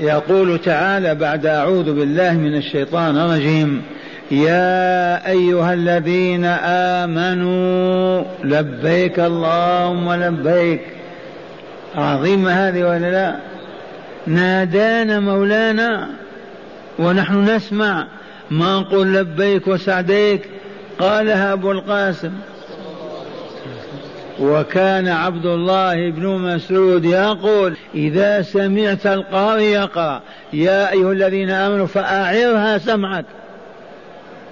[0.00, 3.82] يقول تعالى بعد أعوذ بالله من الشيطان الرجيم
[4.30, 6.44] يا أيها الذين
[7.04, 10.80] آمنوا لبيك اللهم لبيك.
[11.94, 13.36] عظيمة هذه ولا لا؟
[14.26, 16.08] نادانا مولانا
[16.98, 18.06] ونحن نسمع
[18.50, 20.48] ما نقول لبيك وسعديك؟
[20.98, 22.32] قالها أبو القاسم.
[24.40, 30.22] وكان عبد الله بن مسعود يقول إذا سمعت القارئ يقرأ
[30.52, 33.24] يا أيها الذين آمنوا فأعرها سمعك.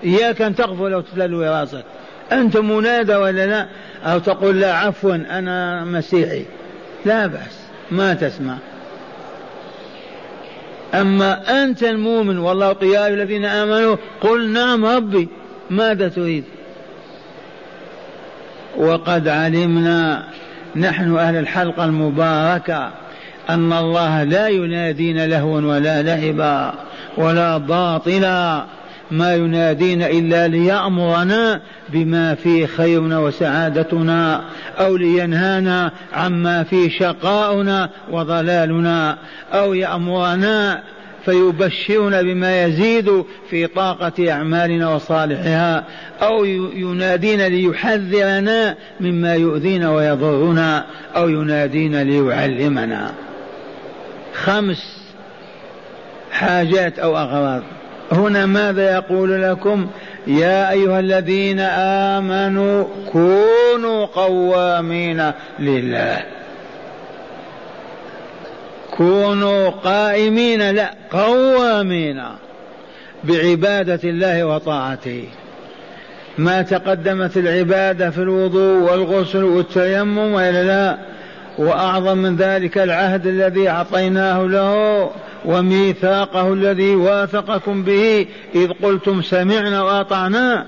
[0.05, 1.85] إياك أن تغفل أو تتلل راسك
[2.33, 3.67] أنت منادى ولا لا؟
[4.05, 6.45] أو تقول لا عفوا أنا مسيحي.
[7.05, 7.61] لا بأس
[7.91, 8.57] ما تسمع.
[10.95, 15.29] أما أنت المؤمن والله يا الذين آمنوا قل نعم ربي
[15.71, 16.45] ماذا تريد؟
[18.77, 20.25] وقد علمنا
[20.77, 22.91] نحن أهل الحلقة المباركة
[23.51, 26.75] أن الله لا ينادينا لهوا ولا لعبا
[27.17, 28.65] ولا باطلا
[29.11, 34.45] ما ينادينا إلا ليأمرنا بما فيه خيرنا وسعادتنا
[34.79, 39.17] أو لينهانا عما فيه شقاؤنا وضلالنا
[39.53, 40.83] أو يأمرنا
[41.27, 45.85] فيبشرنا بما يزيد في طاقة أعمالنا وصالحها
[46.23, 53.13] أو ينادينا ليحذرنا مما يؤذينا ويضرنا أو ينادينا ليعلمنا.
[54.35, 54.97] خمس
[56.33, 57.63] حاجات أو أغراض.
[58.13, 59.87] هنا ماذا يقول لكم؟
[60.27, 66.36] يا أيها الذين آمنوا كونوا قوامين لله.
[68.99, 72.23] كونوا قائمين لا قوامين
[73.25, 75.25] بعبادة الله وطاعته.
[76.39, 80.99] ما تقدمت العبادة في الوضوء والغسل والتيمم وإلا لا
[81.59, 85.11] وأعظم من ذلك العهد الذي أعطيناه له
[85.45, 90.67] وميثاقه الذي واثقكم به إذ قلتم سمعنا وأطعنا.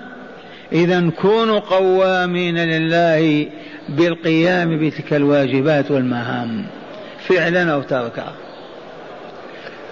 [0.73, 3.47] إذا كونوا قوامين لله
[3.88, 6.78] بالقيام بتلك الواجبات والمهام.
[7.28, 8.34] فعلا أو تركا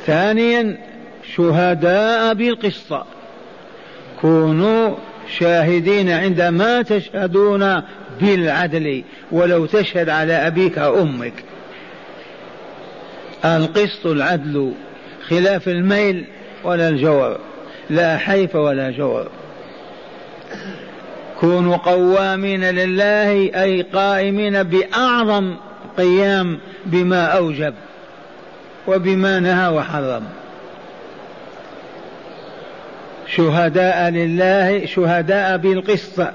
[0.06, 0.76] ثانيا
[1.34, 3.06] شهداء بالقسط.
[4.20, 4.94] كونوا
[5.38, 7.82] شاهدين عندما تشهدون
[8.20, 11.44] بالعدل ولو تشهد على أبيك أو أمك.
[13.44, 14.72] القسط العدل
[15.28, 16.24] خلاف الميل
[16.64, 17.38] ولا الجور
[17.90, 19.28] لا حيف ولا جور
[21.40, 23.30] كونوا قوامين لله
[23.62, 25.56] أي قائمين بأعظم
[25.96, 27.74] قيام بما أوجب
[28.86, 30.22] وبما نهى وحرم.
[33.36, 36.26] شهداء لله شهداء بالقسط.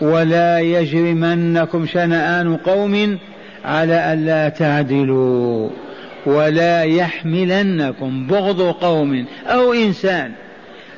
[0.00, 3.18] ولا يجرمنكم شنآن قوم
[3.64, 5.70] على ألا تعدلوا.
[6.26, 10.32] ولا يحملنكم بغض قوم أو إنسان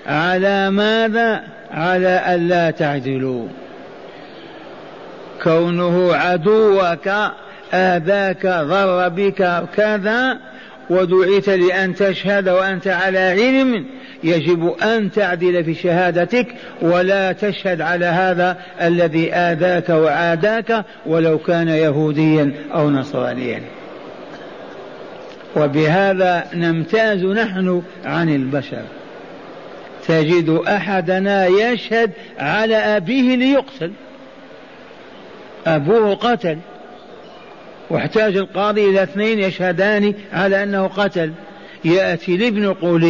[0.07, 3.49] على ماذا؟ على ألا تعدلوا.
[5.43, 7.09] كونه عدوك
[7.75, 10.39] آذاك ضر بك كذا
[10.91, 13.87] ودعيت لأن تشهد وأنت على علم.
[14.25, 16.47] يجب أن تعدل في شهادتك
[16.83, 23.63] ولا تشهد على هذا الذي آذاك وعاداك ولو كان يهوديا أو نصرانيا.
[25.57, 28.83] وبهذا نمتاز نحن عن البشر.
[30.09, 33.93] تجد أحدنا يشهد على أبيه ليقتل.
[35.67, 36.59] أبوه قتل.
[37.93, 41.33] وأحتاج القاضي إلى اثنين يشهدان على أنه قتل.
[41.85, 43.03] يأتي الابن يقول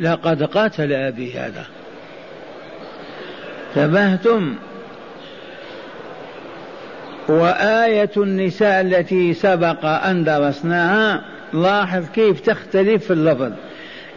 [0.00, 1.64] لقد قتل أبي هذا.
[3.74, 4.54] تبهتم.
[7.28, 13.52] وآية النساء التي سبق أن درسناها لاحظ كيف تختلف في اللفظ.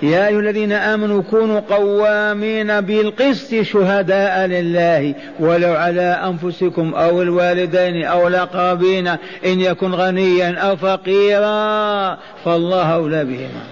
[0.04, 8.28] يا أيها الذين آمنوا كونوا قوامين بالقسط شهداء لله ولو على أنفسكم أو الوالدين أو
[8.28, 9.08] الأقربين
[9.46, 13.64] إن يكن غنيا أو فقيرا فالله أولى بهما.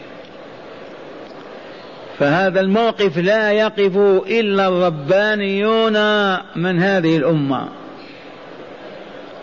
[2.20, 3.98] فهذا الموقف لا يقف
[4.28, 5.94] إلا الربانيون
[6.56, 7.81] من هذه الأمة.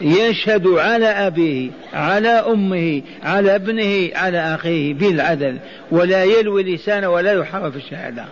[0.00, 5.58] يشهد على أبيه على أمه على ابنه على أخيه بالعدل
[5.90, 8.24] ولا يلوي لسانه ولا يحرف الشهادة.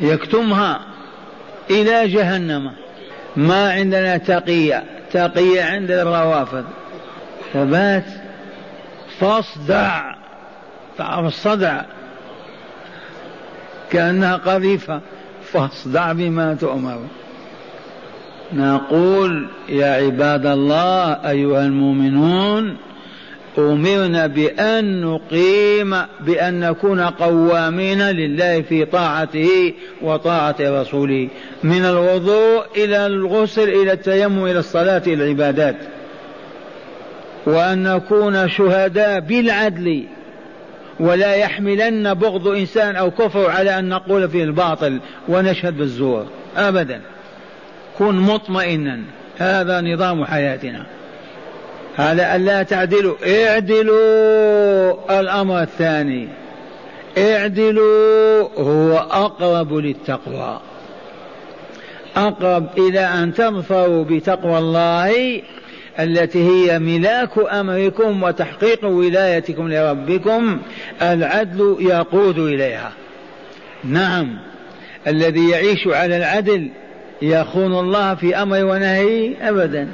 [0.00, 0.80] يكتمها
[1.70, 2.72] إلى جهنم.
[3.36, 6.64] ما عندنا تقية تقية عند الروافض.
[7.52, 8.04] ثبات
[9.20, 10.14] فاصدع
[10.98, 11.82] تعرف الصدع
[13.90, 15.00] كأنها قذيفة.
[15.52, 17.00] فاصدع بما تؤمر.
[18.52, 22.76] نقول يا عباد الله أيها المؤمنون
[23.58, 31.28] أمرنا بأن نقيم بأن نكون قوامين لله في طاعته وطاعة رسوله
[31.64, 35.76] من الوضوء إلى الغسل إلى التيمم إلى الصلاة إلى العبادات.
[37.46, 40.04] وأن نكون شهداء بالعدل
[41.00, 46.26] ولا يحملن بغض إنسان أو كفر على أن نقول فيه الباطل ونشهد بالزور.
[46.56, 47.00] أبدا.
[47.98, 49.00] كن مطمئنا.
[49.38, 50.86] هذا نظام حياتنا.
[51.98, 53.14] على ألا تعدلوا.
[53.26, 56.28] اعدلوا الأمر الثاني.
[57.18, 60.60] اعدلوا هو أقرب للتقوى.
[62.16, 65.42] أقرب إلى أن تظفروا بتقوى الله
[66.00, 70.60] التي هي ملاك أمركم وتحقيق ولايتكم لربكم.
[71.02, 72.92] العدل يقود إليها.
[73.84, 74.38] نعم.
[75.06, 76.70] الذي يعيش على العدل
[77.24, 79.88] يخون الله في أمر ونهي ابدا.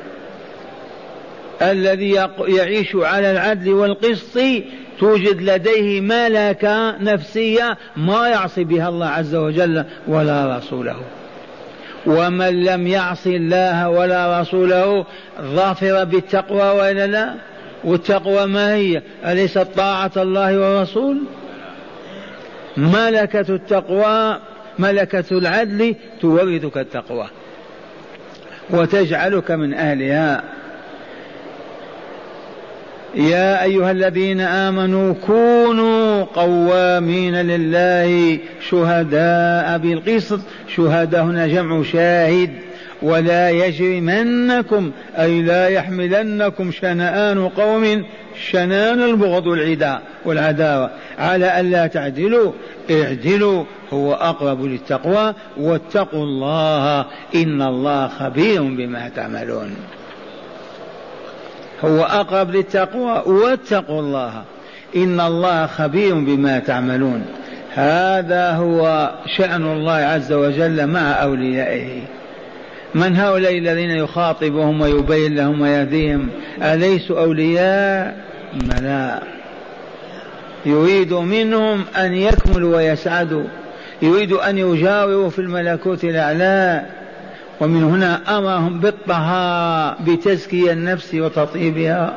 [1.63, 2.11] الذي
[2.49, 4.41] يعيش على العدل والقسط
[4.99, 10.97] توجد لديه ملكة نفسية ما يعصي بها الله عز وجل ولا رسوله.
[12.07, 15.07] ومن لم يعص الله ولا رسوله
[15.41, 17.35] ظافر بالتقوى وإلا لا؟
[17.85, 21.19] والتقوى ما هي؟ أليست طاعة الله والرسول
[22.77, 24.39] ملكة التقوى
[24.79, 27.27] ملكة العدل تورثك التقوى
[28.71, 30.43] وتجعلك من أهلها.
[33.15, 38.39] يا أيها الذين آمنوا كونوا قوامين لله
[38.69, 40.41] شهداء بالقسط.
[40.77, 42.51] شهداء هنا جمع شاهد.
[43.03, 48.05] ولا يجرمنكم أي لا يحملنكم شنآن قوم
[48.51, 50.91] شنآن البغض والعداء والعداوة.
[51.19, 52.53] على الا تعدلوا
[52.91, 59.77] اعدلوا هو أقرب للتقوى واتقوا الله إن الله خبير بما تعملون.
[61.85, 64.43] هو أقرب للتقوى واتقوا الله
[64.97, 67.25] إن الله خبير بما تعملون.
[67.75, 72.03] هذا هو شأن الله عز وجل مع أوليائه.
[72.95, 76.29] من هؤلاء الذين يخاطبهم ويبين لهم ويهديهم؟
[76.63, 78.25] أليسوا أولياء
[78.81, 79.23] لا
[80.67, 83.45] يريد منهم أن يكملوا ويسعدوا.
[84.03, 86.83] يريد أن يجاوروا في الملكوت الأعلى.
[87.61, 92.17] ومن هنا أمرهم بالطهارة بتزكية النفس وتطيبها.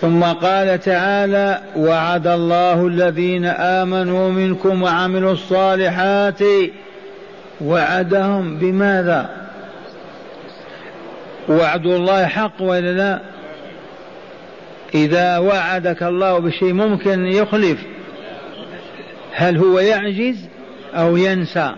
[0.00, 6.40] ثم قال تعالى وعد الله الذين آمنوا منكم وعملوا الصالحات
[7.60, 9.30] وعدهم بماذا؟
[11.48, 13.20] وعد الله حق ولا لا؟
[14.94, 17.78] إذا وعدك الله بشيء ممكن يخلف
[19.32, 20.36] هل هو يعجز
[20.94, 21.74] أو ينسى؟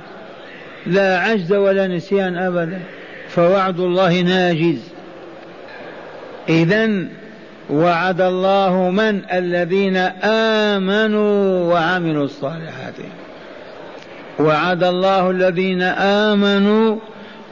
[0.87, 2.81] لا عجز ولا نسيان أبدا
[3.29, 4.79] فوعد الله ناجز.
[6.49, 7.07] إذا
[7.71, 9.97] وعد الله من؟ الذين
[10.77, 12.95] آمنوا وعملوا الصالحات.
[14.39, 16.97] وعد الله الذين آمنوا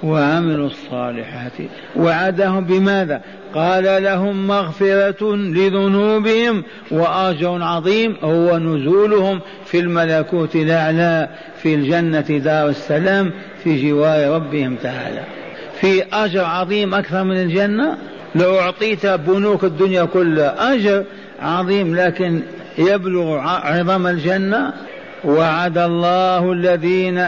[0.03, 1.53] وعملوا الصالحات.
[1.97, 3.21] وعدهم بماذا؟
[3.55, 11.29] قال لهم مغفرة لذنوبهم وأجر عظيم هو نزولهم في الملكوت الأعلى
[11.63, 13.33] في الجنة دار السلام
[13.65, 15.23] في جوار ربهم تعالى.
[15.81, 17.97] في أجر عظيم أكثر من الجنة؟
[18.35, 21.05] لو أعطيت بنوك الدنيا كلها أجر
[21.43, 22.43] عظيم لكن
[22.79, 24.73] يبلغ عظم الجنة؟
[25.25, 27.19] وعد الله الذين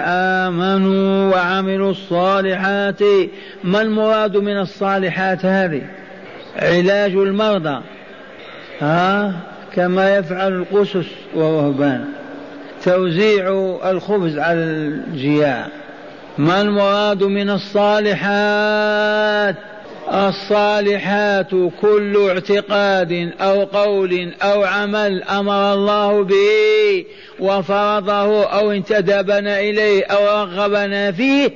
[0.40, 3.00] آمنوا وعملوا الصالحات.
[3.64, 5.82] ما المراد من الصالحات هذه؟
[6.56, 7.80] علاج المرضى.
[8.80, 9.32] ها؟
[9.74, 12.04] كما يفعل القسس والرهبان
[12.84, 13.48] توزيع
[13.84, 15.66] الخبز على الجياع.
[16.38, 18.94] ما المراد من الصالحات؟
[20.12, 27.04] الصالحات كل اعتقاد أو قول أو عمل أمر الله به
[27.40, 31.50] وفرضه أو انتدبنا إليه أو رغبنا فيه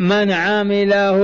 [0.00, 1.20] من عمله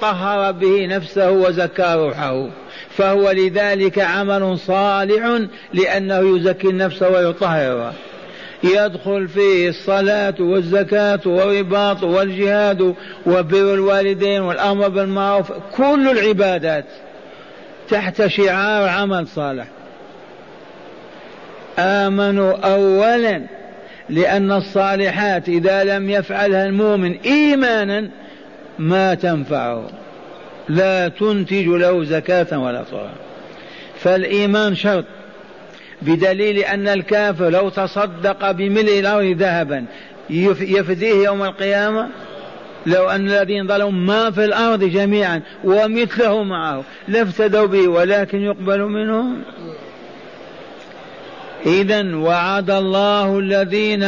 [0.00, 2.48] طهر به نفسه وزكى روحه.
[2.90, 5.40] فهو لذلك عمل صالح
[5.74, 7.94] لأنه يزكي النفس ويطهرها
[8.64, 12.94] يدخل فيه الصلاة والزكاة والرباط والجهاد
[13.26, 15.52] وبر الوالدين والأمر بالمعروف.
[15.52, 16.84] كل العبادات
[17.88, 19.66] تحت شعار عمل صالح.
[21.78, 23.42] آمنوا أولا
[24.08, 28.10] لأن الصالحات إذا لم يفعلها المؤمن إيمانا
[28.78, 29.90] ما تنفعه.
[30.68, 33.14] لا تنتج له زكاة ولا طهارة
[34.00, 35.04] فالإيمان شرط.
[36.02, 39.84] بدليل أن الكافر لو تصدق بملء الأرض ذهبا
[40.60, 42.08] يفديه يوم القيامة؟
[42.86, 49.42] لو أن الذين ظلموا ما في الأرض جميعا ومثله معه لافتدوا به ولكن يقبل منهم؟
[51.66, 54.02] إذا وعد الله الذين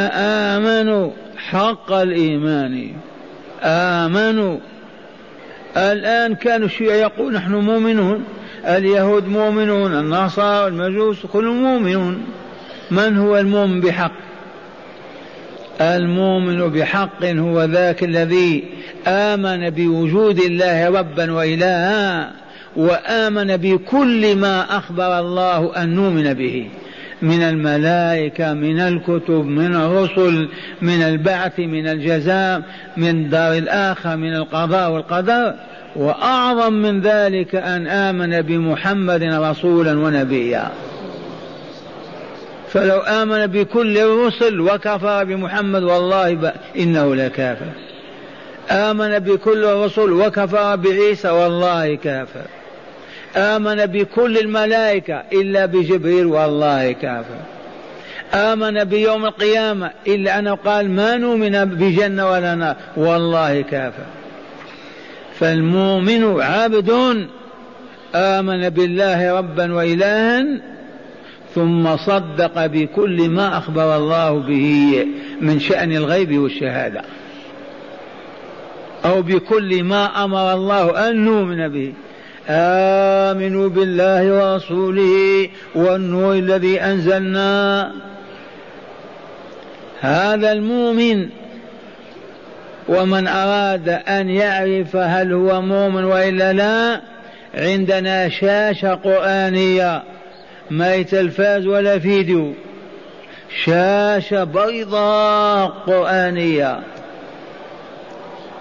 [0.54, 2.92] آمنوا حق الإيمان.
[3.62, 4.58] آمنوا.
[5.76, 8.24] الآن كانوا الشيعة يقول نحن مؤمنون.
[8.66, 12.24] اليهود مؤمنون النصارى المجوس كلهم مؤمنون.
[12.90, 14.12] من هو المؤمن بحق؟
[15.80, 18.64] المؤمن بحق هو ذاك الذي
[19.06, 22.32] آمن بوجود الله ربا وإلها
[22.76, 26.68] وآمن بكل ما أخبر الله أن نؤمن به.
[27.22, 30.48] من الملائكة من الكتب من الرسل
[30.82, 32.62] من البعث من الجزاء
[32.96, 35.54] من دار الآخرة من القضاء والقدر.
[35.96, 40.70] وأعظم من ذلك أن آمن بمحمد رسولا ونبيا.
[42.68, 47.66] فلو آمن بكل الرسل وكفر بمحمد والله إنه لكافر.
[48.70, 52.44] آمن بكل الرسل وكفر بعيسى والله كافر.
[53.36, 57.40] آمن بكل الملائكة إلا بجبريل والله كافر.
[58.34, 64.21] آمن بيوم القيامة إلا أنه قال ما نؤمن بجنة ولا نار والله كافر.
[65.42, 66.90] فالمؤمن عبد
[68.14, 70.44] آمن بالله ربا وإلها
[71.54, 75.06] ثم صدق بكل ما أخبر الله به
[75.40, 77.02] من شأن الغيب والشهادة
[79.04, 81.92] أو بكل ما أمر الله أن نؤمن به.
[82.48, 87.92] آمنوا بالله ورسوله والنور الذي أنزلنا.
[90.00, 91.28] هذا المؤمن
[92.88, 97.00] ومن أراد أن يعرف هل هو مؤمن وإلا لا
[97.54, 100.02] عندنا شاشة قرآنية
[100.70, 102.54] ما تلفاز ولا فيديو.
[103.64, 106.80] شاشة بيضاء قرآنية.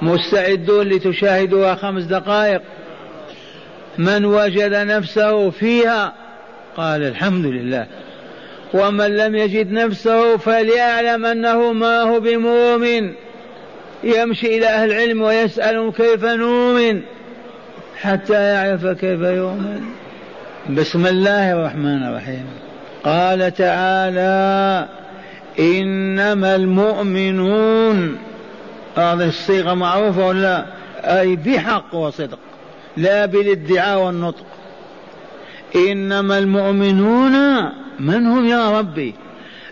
[0.01, 2.61] مستعدون لتشاهدوها خمس دقائق.
[3.97, 6.13] من وجد نفسه فيها؟
[6.77, 7.85] قال الحمد لله.
[8.73, 13.13] ومن لم يجد نفسه فليعلم أنه ما هو بمؤمن.
[14.03, 17.01] يمشي إلى أهل العلم ويسألهم كيف نؤمن
[18.01, 19.81] حتى يعرف كيف يؤمن.
[20.69, 22.45] بسم الله الرحمن الرحيم.
[23.03, 24.87] قال تعالى
[25.59, 28.17] إنما المؤمنون.
[28.95, 30.65] هذه الصيغة معروفة ولا
[31.03, 32.39] أي بحق وصدق
[32.97, 34.45] لا بالادعاء والنطق.
[35.75, 37.63] إنما المؤمنون
[37.99, 39.15] من هم يا ربي؟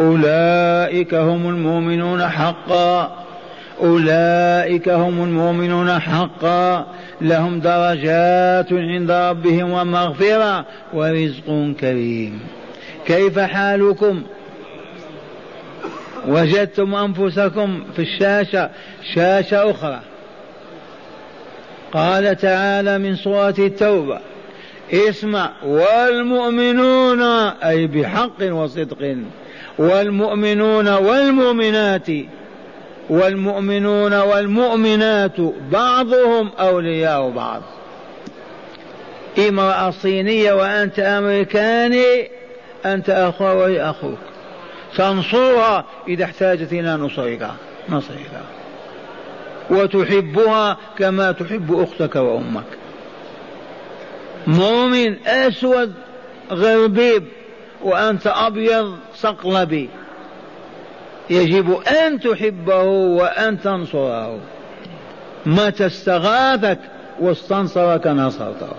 [0.00, 3.24] أولئك هم المؤمنون حقا.
[3.80, 6.86] أولئك هم المؤمنون حقا.
[7.20, 10.64] لهم درجات عند ربهم ومغفرة
[10.94, 12.40] ورزق كريم.
[13.06, 14.22] كيف حالكم؟
[16.28, 18.70] وجدتم أنفسكم في الشاشة
[19.14, 20.00] شاشة أخرى.
[21.92, 24.18] قال تعالى من سورة التوبة
[24.92, 27.22] اسمع والمؤمنون
[27.62, 29.16] أي بحق وصدق.
[29.78, 32.06] والمؤمنون والمؤمنات
[33.10, 35.40] والمؤمنون والمؤمنات
[35.72, 37.62] بعضهم أولياء بعض.
[39.38, 42.30] امرأة صينية وأنت أمريكاني
[42.86, 44.18] أنت أخوها وهي أخوك.
[44.96, 47.50] تنصرها إذا احتاجت إلى نصرك
[47.88, 48.30] نصرك.
[49.70, 52.64] وتحبها كما تحب أختك وأمك.
[54.46, 55.94] مؤمن أسود
[56.52, 57.24] غربيب.
[57.82, 59.90] وأنت أبيض صقلبي
[61.30, 64.38] يجب أن تحبه وأن تنصره.
[65.46, 66.78] متى استغاثك
[67.20, 68.72] واستنصرك نصرته.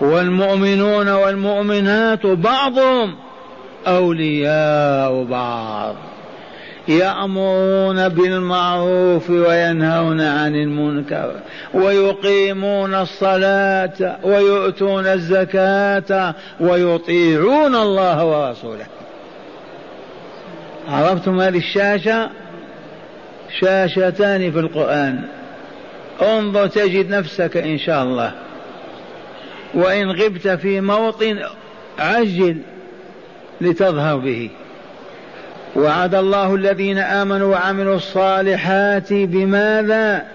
[0.00, 3.16] والمؤمنون والمؤمنات بعضهم
[3.86, 5.94] أولياء بعض.
[6.88, 11.32] يأمرون بالمعروف وينهون عن المنكر
[11.74, 18.86] ويقيمون الصلاة ويؤتون الزكاة ويطيعون الله ورسوله.
[20.88, 22.30] عرفتم هذه الشاشة؟
[23.60, 25.20] شاشتان في القرآن.
[26.22, 28.32] انظر تجد نفسك إن شاء الله.
[29.74, 31.38] وإن غبت في موطن
[31.98, 32.56] عجل
[33.60, 34.50] لتظهر به.
[35.76, 40.26] وعد الله الذين آمنوا وعملوا الصالحات بماذا؟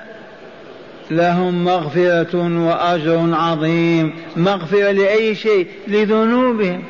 [1.11, 4.13] لهم مغفرة وأجر عظيم.
[4.35, 6.83] مغفرة لأي شيء؟ لذنوبهم.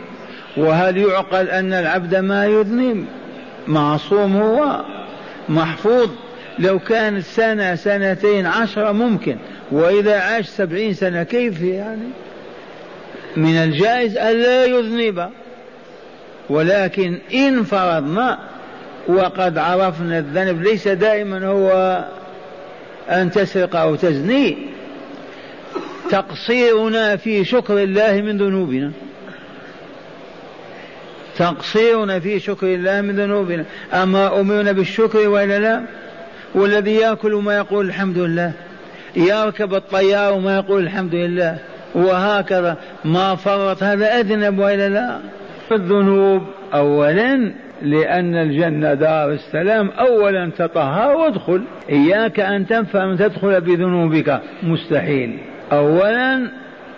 [0.58, 3.06] وهل يعقل أن العبد ما يذنب؟
[3.68, 4.82] معصوم هو.
[5.50, 6.10] محفوظ.
[6.60, 9.38] لو كانت سنة سنتين عشرة ممكن.
[9.72, 12.10] وإذا عاش سبعين سنة كيف يعني؟
[13.38, 15.30] من الجائز ألا يذنب.
[16.50, 18.40] ولكن إن فرضنا
[19.08, 22.04] وقد عرفنا الذنب ليس دائما هو
[23.10, 24.58] أن تسرق أو تزني
[26.10, 28.92] تقصيرنا في شكر الله من ذنوبنا.
[31.38, 33.66] تقصيرنا في شكر الله من ذنوبنا.
[33.94, 35.82] أما أمرنا بالشكر وإلا لا؟
[36.56, 38.52] والذي يأكل ما يقول الحمد لله
[39.16, 41.58] يركب الطيار وما يقول الحمد لله
[41.96, 42.78] وهكذا.
[43.06, 45.20] ما فرط هذا أذنب وإلا لا؟
[45.72, 46.42] الذنوب
[46.74, 49.90] أولا لأن الجنة دار السلام.
[49.90, 51.62] أولا تطهر وادخل.
[51.90, 54.42] إياك أن تنفهم تدخل بذنوبك.
[54.64, 55.38] مستحيل.
[55.72, 56.48] أولا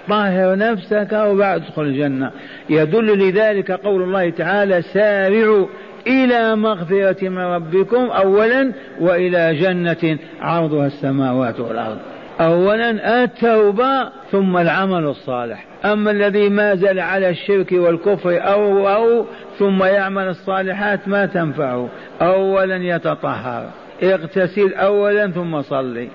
[0.09, 2.31] طهر نفسك وبعد ادخل الجنة.
[2.69, 5.67] يدل لذلك قول الله تعالى سارعوا
[6.07, 11.97] إلى مغفرة من ربكم أولا وإلى جنة عرضها السماوات والأرض.
[12.41, 15.65] أولا التوبة ثم العمل الصالح.
[15.85, 19.25] أما الذي ما زال على الشرك والكفر أو أو
[19.59, 21.89] ثم يعمل الصالحات ما تنفعه.
[22.21, 23.69] أولا يتطهر.
[24.03, 26.09] اغتسل أولا ثم صلي.